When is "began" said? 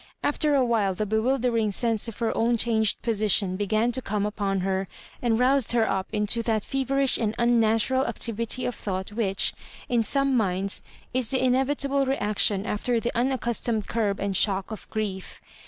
3.55-3.91